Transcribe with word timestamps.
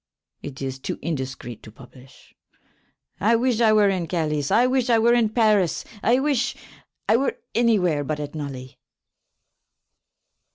It 0.41 0.63
is 0.63 0.79
too 0.79 0.97
indiscrete 1.03 1.61
to 1.61 1.71
publysh. 1.71 2.33
I 3.19 3.35
wysh 3.35 3.61
I 3.61 3.71
were 3.71 3.87
at 3.91 4.09
Calys. 4.09 4.49
I 4.49 4.65
wysh 4.65 4.89
I 4.89 4.97
were 4.97 5.13
at 5.13 5.35
Parys. 5.35 5.85
I 6.01 6.15
wysh 6.17 6.55
I 7.07 7.15
were 7.17 7.37
anywhere 7.53 8.03
but 8.03 8.19
at 8.19 8.31
Nully. 8.33 8.77